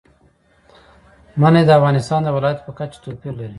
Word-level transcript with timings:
منی 1.41 1.61
د 1.65 1.69
افغانستان 1.79 2.19
د 2.23 2.29
ولایاتو 2.35 2.65
په 2.67 2.71
کچه 2.79 2.97
توپیر 3.03 3.33
لري. 3.37 3.49